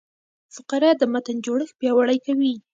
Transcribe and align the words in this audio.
فقره 0.55 0.89
د 0.97 1.01
متن 1.13 1.37
جوړښت 1.45 1.75
پیاوړی 1.79 2.17
کوي. 2.25 2.53